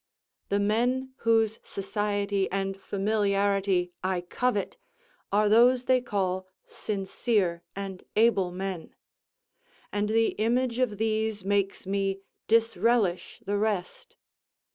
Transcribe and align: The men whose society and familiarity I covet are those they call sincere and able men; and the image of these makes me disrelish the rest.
The 0.49 0.57
men 0.57 1.13
whose 1.17 1.59
society 1.61 2.49
and 2.49 2.75
familiarity 2.75 3.91
I 4.03 4.21
covet 4.21 4.75
are 5.31 5.47
those 5.47 5.85
they 5.85 6.01
call 6.01 6.47
sincere 6.65 7.61
and 7.75 8.03
able 8.15 8.51
men; 8.51 8.95
and 9.91 10.09
the 10.09 10.29
image 10.39 10.79
of 10.79 10.97
these 10.97 11.45
makes 11.45 11.85
me 11.85 12.21
disrelish 12.47 13.43
the 13.45 13.57
rest. 13.59 14.15